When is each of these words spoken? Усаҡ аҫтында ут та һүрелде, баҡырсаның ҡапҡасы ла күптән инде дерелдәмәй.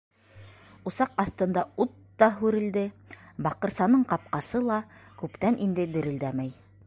Усаҡ 0.91 1.11
аҫтында 1.23 1.63
ут 1.85 1.91
та 2.23 2.29
һүрелде, 2.39 2.85
баҡырсаның 3.49 4.07
ҡапҡасы 4.15 4.65
ла 4.71 4.83
күптән 5.23 5.63
инде 5.67 5.89
дерелдәмәй. 5.97 6.57